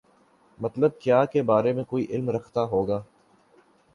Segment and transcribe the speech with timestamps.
[0.59, 3.01] مطلب کیا کے بارے میں کوئی علم رکھتا ہو گا